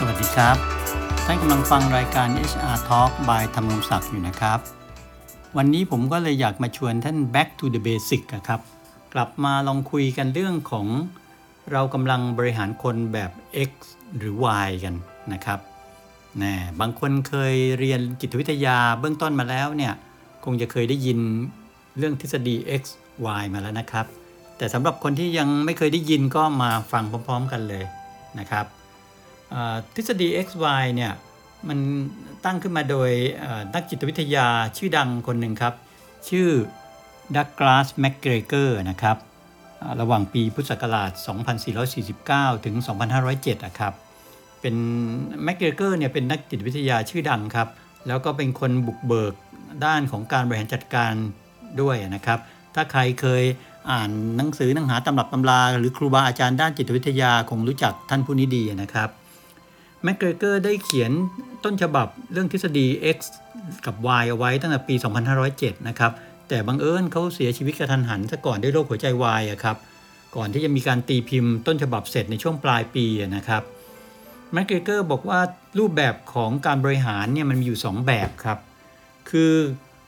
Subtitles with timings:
[0.00, 0.56] สวัสดีครับ
[1.26, 4.58] ท่านกำลังฟังรายการ HR Talk by ธรรมรงศักดิ์อยู่นะครับ
[5.56, 8.60] วันนี้ผมก็เลยอยากมาชวนท่าน back to the basic อะครับ
[9.14, 10.86] กลับมาลองคุยกันเรื่องของ
[11.72, 13.30] เรากำลังบริหารคนแบบ
[13.68, 13.70] X
[14.16, 14.34] หรือ
[14.66, 14.94] Y กัน
[15.32, 15.58] นะครับ
[16.38, 19.92] แน่บางคนเคยเรียนจิตวิทยาเบื้องต้นมาแล้วเนี่ย
[20.44, 21.18] คงจะเคยได้ยิน
[21.98, 22.82] เรื่องทฤษฎี X
[23.40, 24.06] Y มาแล้วนะครับ
[24.58, 27.84] แต่สำหรับคนที่ยังไม่เคยได้ยินก็มาฟังพร้อม ๆ กันเลย
[28.40, 28.66] นะครับ
[29.94, 31.12] ทฤษฎี XY เนี่ย
[31.68, 31.78] มัน
[32.44, 33.10] ตั้งขึ้นมาโดย
[33.74, 34.46] นักจิตวิทยา
[34.76, 35.74] ชื่อดังคนหนึ่งครับ
[36.28, 36.48] ชื่อ
[37.36, 39.16] ดักกลาสแมกเกรเกอร์นะครับ
[40.00, 41.10] ระหว่างปีพุทธศักราช
[41.88, 42.74] 2449 ถึง
[43.20, 43.92] 2507อะครับ
[44.60, 44.74] เป็น
[45.44, 47.68] แมกเกรเกอร์เนี่ยเป็นนักจิตวิทยาชื่อดังครับ
[48.06, 49.34] แล้วก็เป็นคนบุกเบิก
[49.84, 51.14] ด้านของการบริหารจัดการ
[51.80, 52.38] ด้วยนะครับ
[52.74, 53.42] ถ้าใครเคย
[53.90, 59.08] อ่านหนังสือหนังหาตำรับตำรา หรือครูบาอาจารย์ด้านจิตวิทยาคงรู้จักท่านผู้นี้ดีนะครับ
[60.04, 61.12] แมกเกรเกอร์ได้เขียน
[61.64, 63.18] ต้นฉบับเรื่องทฤษฎี X
[63.86, 64.94] กับ Y เอาไว้ตั้งแต่ปี
[65.40, 66.12] 2507 นะครับ
[66.48, 69.76] แต่บังเอิญเขาเสียชีวิตกระทันหันซะก่อนด้วยโรคหัวใจวายอะครับ
[70.36, 73.06] ก่อนที่จะมีการตีพิมพ์ต้นฉบับเสร็จในช่วงปลายปี
[73.36, 73.62] นะครับ
[74.52, 75.40] แมกเกรเกอร์บอกว่า
[75.78, 78.58] รูปแบบของการบริหารเนี่ยมันมีอยู่ 2 แบบครับ
[79.30, 79.52] คือ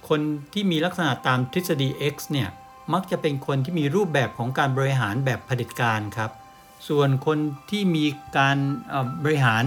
[0.08, 0.20] คน
[0.52, 2.48] ที่มีลักษณะตามทฤษฎี X เนี่ย
[2.92, 6.30] มักจะเป็นคนที่มีรูปแบบของการบริหารแบบเผด็จการครับ
[6.88, 7.38] ส่วนคน
[7.70, 8.04] ที่มี
[8.38, 8.56] การ
[9.24, 9.64] บริหาร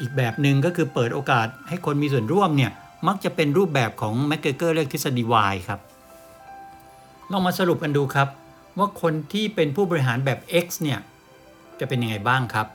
[0.00, 2.72] อีกแบบหนึ่งก็คือเปิดโอกาสให้คนมีส่วนร่วมเนี่ย
[3.08, 5.80] มักจะเป็นรูปแบบของแมกเกอร์เรียกทฤษฎี Y ครับ
[7.30, 8.28] ลองมาสรุปกันดูครับ
[8.78, 10.98] ว่าคนที่เป็นผู้บริหารแบบ X เนี่ย
[11.80, 12.66] จะเป็นยังไงบ้างครับ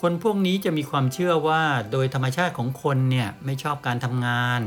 [0.00, 1.62] คนพวกนี้จะมีความเชื่อว่า
[1.92, 4.60] โดยธรรมชาติของคนเนี่ยไม่ชอบการทำงาน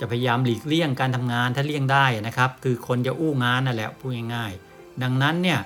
[0.00, 5.60] จะพยายามหลีกเลี่ยงการทำงานถ้าเลี่ยงได้นะครับ คือคนจะอู้งานนั่นแหละพูดง่ายๆ ดังนั้นเนี่ย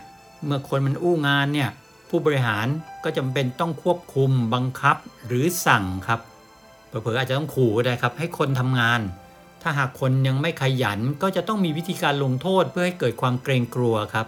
[0.45, 1.71] เมื่อคนมันอู้งานเนี่ย
[2.17, 2.67] ผู้บริหาร
[3.05, 6.21] ก็จำเป็นต้องควบคุมบังคับหรือสั่งครับ
[6.87, 9.01] เผลอๆอาจจะต้องขู่ก็ได้ครับ ให้คนทำงาน
[9.63, 14.27] ถ้าหากคนยังไม่ขยันก็จะต้องมีวิธีการลงโทษเพื่อให้เกิดความเกรงกลัวครับ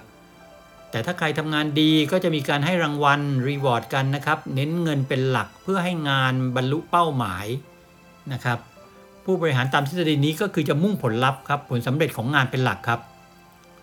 [0.91, 7.47] แต่ถ้าใครทำงานดีก็จะมีการให้รางวัลรีวอร์ดกันนะครับ เน้นเงินเป็นหลักเพื่อให้งานบรรลุเป้าหมาย
[8.33, 8.59] นะครับ
[9.25, 13.01] ผู้บริหารตามทฤษฎีนี้ก็คือจะมุ่งผลลัพธ์ครับผลสำเร็จของงานเป็นหลักครับ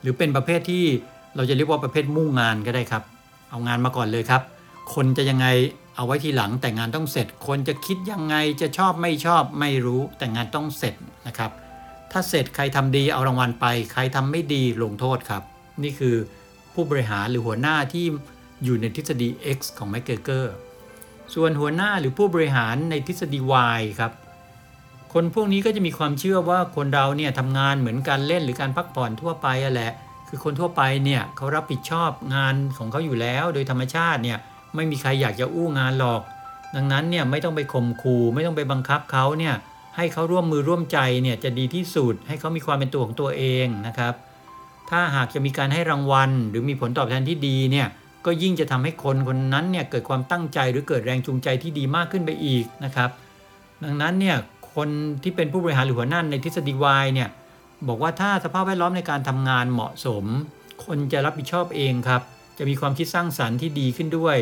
[0.02, 0.84] หรือเป็นประเภทที่
[1.35, 3.03] เราจะเรียกว่าประเภทมุ่งงานก็ได้ครับ
[3.53, 4.41] เอางานมาก่อนเลยครับ
[4.94, 5.47] คนจะยังไง
[5.96, 10.96] เอาไว้ทีหลังแต่งานต้องเสร็จ คนจะคิดยังไงจะชอบไม่ชอบไม่รู้แต่งานต้องเสร็จ
[11.28, 11.52] นะครับ
[12.12, 15.44] ถ้าเสร็จใครทำดีเอารางวัลไป ใครทำไม่ดีลงโทษครับ
[15.84, 16.16] นี่คือ
[16.74, 18.06] ผู้บริหารหรือหัวหน้าที่
[18.64, 20.56] อยู่ในทฤษฎี X ของแม c เกอร์เกอร์
[21.34, 23.40] ส่วนหัวหน้าหรือผู้บริหารในทฤษฎี
[23.78, 24.12] Y ครับ
[25.14, 29.91] คนพวกนี้ก็จะมีความเชื่อว่าคนเราเนี่ยทำงานเหมือนการเล่นหรือการพักผ่อนทั่วไปอะแหละ
[30.36, 34.38] คือคนทั่วไปเนี่ยเขารับผิดชอบงานของเขาอยู่แล้ว โดยธรรมชาติเนี่ย
[34.76, 36.22] ไม่มีใครอยากจะอู้งานหรอก
[36.76, 39.56] ดังนั้นเนี่ยไม่ต้องไปข่มขู่ไม่ต้องไปบังคับเขาเนี่ย
[39.96, 44.14] ให้เขาร่วมมือร่วมใจเนี่ยจะดีที่สุดให้เขามีความเป็นตัวของตัวเองนะครับ
[44.90, 47.88] ถ้าหากจะมีการให้รางวัล หรือมีผลตอบแทนที่ดีเนี่ย
[48.26, 53.10] ก็ยิ่งจะทำให้คนคนนั้นเนี่ยเกิดความตั้งใจหรือเกิดแรงจูงใจที่ดีมากขึ้นไปอีกนะครับ
[53.84, 54.38] ดังนั้นเนี่ย
[54.76, 54.90] คน
[55.24, 56.74] ที่เป็นผู้บริหารหรือหัวหน้าในทฤษฎี
[57.04, 57.30] Y เนี่ย
[57.88, 60.26] บอกว่าถ้าสภาพแวดล้อมในการทำงานเหมาะสม
[60.86, 62.22] คนจะรับผิดชอบเองครับ
[62.58, 64.38] จะมีความคิดสร้างสรรค์ที่ดีขึ้นด้วย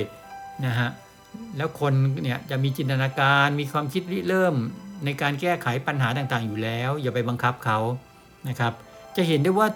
[0.65, 0.89] นะฮะ
[1.57, 1.93] แล้วคน
[2.23, 4.55] เนี่ยจะมีจินตนาการมีความคิดริเริ่ม
[5.05, 7.79] ในการแก้ไขปัญหาต่างๆ อยู่แล้ว อย่าไปบังคับเขา
[8.49, 8.73] นะครับ
[9.17, 9.67] จะเห็นได้ว่า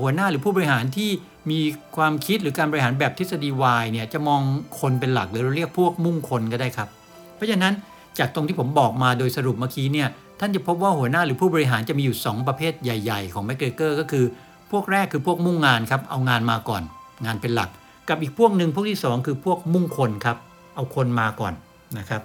[0.00, 1.10] หัวหน้าหรือผู้บริหารที่
[1.50, 1.60] มี
[1.96, 3.50] ความคิดหรือการบริหารแบบทฤษฎี
[3.80, 4.40] Y เนี่ยจะมอง
[4.80, 6.88] คนเป็นหลักหรือเราเรียกพวกมุ่งคนก็ได้ครับ
[7.36, 7.72] เพราะฉะนั้น
[8.18, 10.08] จากตรงที่ผมบอกมาโดยสรุปเมื่อกี้เนี่ย
[10.40, 14.24] ท่านจะพบว่าหัวหน้าหรือผู้บริหารจะมีอยู่ 2 ประเภทใหญ่ ๆ ของแม c เกรเกอร์ก็คือ
[14.70, 16.82] พวกแรกคือพวกมุ่งงานครับเอางานมาก่อน
[17.26, 17.70] งานเป็นหลัก
[18.08, 20.36] กับอีกพวกหนึ่งพวกที่ 2 คือพวกมุ่งคนครับ
[20.74, 21.54] เอาคนมาก่อน
[21.98, 22.22] นะครับ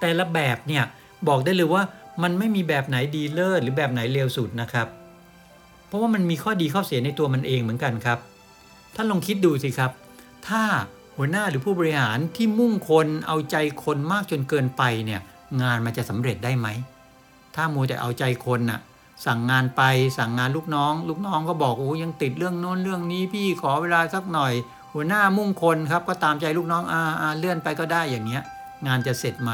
[0.00, 0.84] แต่ละแบบเนี่ย
[1.28, 1.82] บอกได้เลยว่า
[2.22, 4.86] มันไม่มีแบบไหนดีเลิศหรือแบบไหนเลวสุดนะครับ
[5.86, 8.18] เพราะว่ามันมีข้อดีข้อเสียในตัวมันเองเหมือนกันครับ
[8.96, 9.90] ท่านลองคิดดูสิครับ
[10.48, 10.62] ถ้า
[11.18, 15.20] หัวหน้าหรือผู้บริหารที่มุ่งคนเอาใจคนมากจนเกินไปเนี่ย
[15.62, 16.68] งานมันจะสำเร็จได้ไหม
[17.54, 18.80] ถ้ามัวแต่เอาใจคนน่ะ
[19.26, 19.82] สั่งงานไป
[20.18, 24.52] สั่งงานลูกน้อง ลูกน้องก็บอกโอ้ยังติดเรื่องโน้นเรื่องนี้พี่ขอเวลาสักหน่อย
[24.94, 28.42] หัวหน้ามุ่งคนครับก็ตามใจลูกน้องอาอาเลื่อนไปก็ได้อย่างเงี้ย
[28.86, 29.50] งานจะเสร็จไหม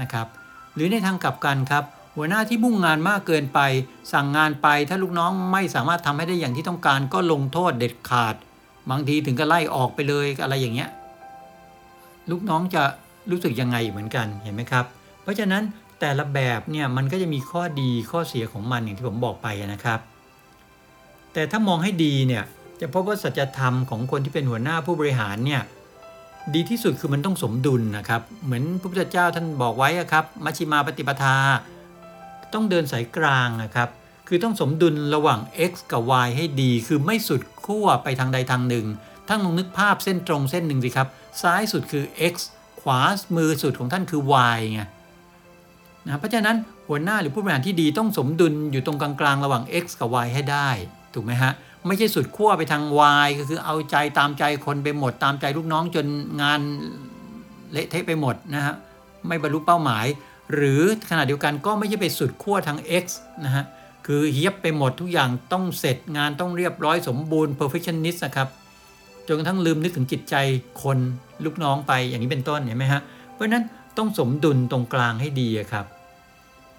[0.00, 0.26] นะครับ
[0.74, 1.84] หรือในทางกลับกันครับ
[2.16, 3.60] หัวหน้าที่มุ่งงานมากเกินไป
[4.12, 8.34] สั่งงานไปถ้าลูกน้องไม่สามารถทำให้ได้อย่างที่ต้องการก็ลงโทษเด็ดขาด
[8.90, 10.90] บางทีถึงก็ไล่ออกไปเลยอะไรอย่างเงี้ย
[12.30, 12.82] ลูกน้องจะ
[13.30, 14.84] รู้สึกยังไงเหมือนกันเห็นไหมครับ
[15.22, 15.62] เพราะฉะนั้น
[16.00, 20.00] แต่ละแบบเนี่ยมันก็จะมีข้อดีข้อเสียของมันอย่างที่ผมบอกไปนะครับ
[21.32, 22.44] แต่ถ้ามองให้ดีเนี่ย
[22.80, 25.62] จะพบว่าสัจธรรมของคนที่เป็นหัวหน้าผู้บริหารเนี่ย
[26.54, 31.36] ดีที่สุดคือมันต้องสมดุลนะครับ เหมือนพระพุทธเจ้าท่านบอกไว้ครับมัชฌิมาปฏิปทา
[32.52, 33.88] ต้องเดินสายกลางนะครับ
[34.28, 35.40] คือต้องสมดุลระหว่าง
[35.70, 38.86] x กับ y ให้ดี คือไม่สุดขั้วไปทางใดทางหนึ่ง
[39.28, 41.08] ท่านลองนึกภาพเส้นตรงเส้นหนึ่งสิครับ
[41.42, 42.34] ซ้ายสุดคือ x
[42.80, 43.00] ขวา
[43.36, 44.20] มือสุดของท่านคือ
[44.56, 44.80] y ไง
[46.06, 46.56] นะเพราะฉะนั้น
[46.88, 50.68] หัวหน้าหรือผู้บริหารที่ดีต้องสมดุลอยู่ตรงกลางๆระหว่าง x กับ y ให้ได้
[51.14, 51.52] ถูกไหมฮะ
[51.86, 52.82] ไม่ใช่สุดขั้วไปทาง
[53.26, 56.06] y ก็คือเอาใจตามใจคนไปหมด ตามใจลูกน้องจน
[56.42, 56.60] งาน
[57.72, 58.74] เละเทะไปหมดนะฮะ
[59.26, 60.06] ไม่บรรลุเป้าหมาย
[60.54, 63.04] หรือขณะเดียวกันก็ไม่ใช่ไปสุดขั้วทาง x
[63.44, 63.64] นะฮะ
[64.06, 68.48] คือเฮียบไปหมดทุกอย่างต้องเสร็จงานต้องเรียบร้อยสมบูรณ์ perfectionist นะครับ
[69.28, 70.34] จนกระทั่งลืมนึกถึงจิตใจ
[70.82, 70.98] คน
[71.44, 73.00] ลูกน้องไปอย่างนี้เป็นต้นเห็นไหมฮะ
[73.32, 73.64] เพราะฉะนั้น
[73.98, 75.86] ต้องสมดุลตรงกลางให้ดีครับ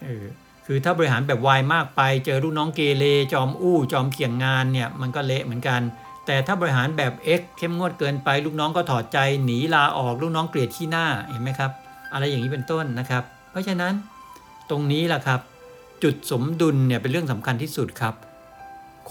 [0.03, 0.25] เออ
[0.65, 5.81] คือถ้าบริหารแบบวายมากไป เจอลูกน้องเกเรจอมอู้จอมเขี่ยงงานเนี่ยมันก็เละเหมือนกัน
[6.25, 11.71] แต่ถ้าบริหารแบบ X เข้มงวดเกินไป ลูกน้องก็ถอดใจหนีลาออกลูกน้องเกลียดขี้หน้าเห็นไหมครับ
[12.13, 13.93] อะไรอย่างนี้เป็นต้นนะครับ เพราะฉะนั้น
[14.69, 15.39] ตรงนี้แหละครับ
[16.03, 18.13] จุดสมดุลเนี่ยเป็นเรื่องสำคัญที่สุดครับ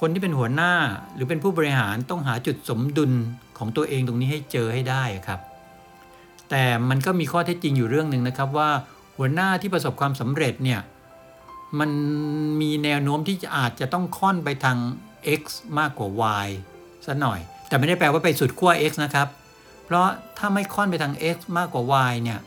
[0.00, 0.72] คนที่เป็นหัวหน้า
[1.14, 3.12] หรือเป็นผู้บริหารต้องหาจุดสมดุล
[3.58, 5.40] ของตัวเองตรงนี้ให้เจอให้ได้ครับ
[6.50, 8.70] แต่มันก็มีข้อเท็จจริงอยู่เรื่องหนึ่งนะครับว่า
[9.16, 10.80] หัวหน้าที่ประสบความสำเร็จเนี่ย
[11.78, 11.90] มัน
[12.60, 14.78] มีแนวโน้มที่จะอาจจะต้องค่อนไปทาง
[15.40, 15.42] x
[15.78, 16.08] มากกว่า
[16.46, 16.48] y
[17.06, 19.28] ซะหน่อย แต่ไม่ได้แปลว่าไปสุดขั้ว x นะครับ
[19.84, 20.06] เพราะ
[20.38, 22.38] ถ้าไม่ค่อนไปทาง x มากกว่า y เนี่ย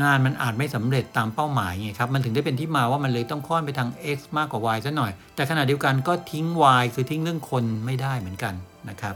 [0.00, 6.46] งานมันอาจไม่สำเร็จตามเป้าหมายไงครับ มันถึงได้เป็นที่มาว่ามันเลยต้องค่อนไปทาง x มากกว่า y ซะหน่อย แต่ขณะเดียวกันก็ทิ้ง
[6.80, 8.54] y คือทิ้งเรื่องคนไม่ได้เหมือนกัน
[8.88, 9.14] นะครับ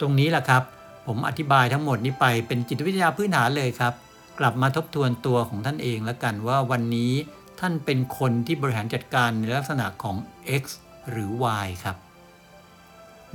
[0.00, 0.62] ตรงนี้แหละครับ
[1.06, 3.92] ผมอธิบายทั้งหมดนี้ไปเป็นจิตวิทยาพื้นฐานเลยครับ
[4.38, 7.12] กลับมาทบทวนตัวของท่านเองแล้วกันว่าวันนี้
[7.60, 10.16] ท่านเป็นคนที่บริหารจัดการในลักษณะของ
[10.62, 10.64] x
[11.10, 11.30] หรือ
[11.64, 11.96] y ครับ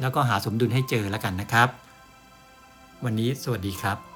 [0.01, 1.69] แล้วก็หาสมดุลให้เจอแล้วกันนะครับ
[3.03, 4.10] วันนี้สวัสดีครับ